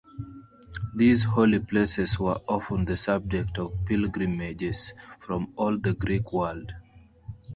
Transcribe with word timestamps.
These 0.95 1.25
holy 1.25 1.59
places 1.59 2.17
were 2.19 2.39
often 2.47 2.85
the 2.85 2.97
subject 2.97 3.59
of 3.59 3.85
pilgrimages 3.85 4.95
from 5.19 5.53
all 5.55 5.77
the 5.77 5.93
Greek 5.93 6.33
world. 6.33 6.73